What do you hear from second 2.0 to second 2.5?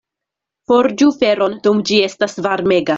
estas